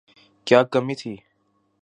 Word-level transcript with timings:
کیا 0.47 0.59
کمی 0.73 0.95
تھی۔ 0.95 1.13